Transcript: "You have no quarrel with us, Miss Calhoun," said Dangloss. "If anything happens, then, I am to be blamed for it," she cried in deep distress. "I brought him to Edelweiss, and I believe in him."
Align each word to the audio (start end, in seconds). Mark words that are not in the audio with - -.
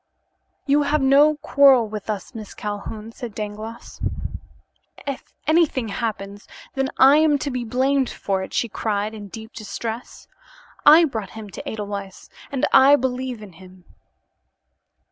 "You 0.65 0.81
have 0.81 1.03
no 1.03 1.35
quarrel 1.43 1.87
with 1.87 2.09
us, 2.09 2.33
Miss 2.33 2.55
Calhoun," 2.55 3.11
said 3.11 3.35
Dangloss. 3.35 4.01
"If 5.05 5.31
anything 5.45 5.89
happens, 5.89 6.47
then, 6.73 6.89
I 6.97 7.17
am 7.17 7.37
to 7.37 7.51
be 7.51 7.63
blamed 7.63 8.09
for 8.09 8.41
it," 8.41 8.51
she 8.51 8.67
cried 8.67 9.13
in 9.13 9.27
deep 9.27 9.53
distress. 9.53 10.27
"I 10.87 11.05
brought 11.05 11.29
him 11.37 11.51
to 11.51 11.69
Edelweiss, 11.69 12.31
and 12.51 12.65
I 12.73 12.95
believe 12.95 13.43
in 13.43 13.53
him." 13.53 13.85